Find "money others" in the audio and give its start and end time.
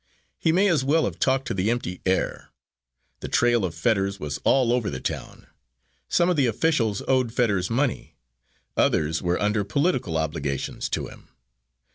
7.69-9.21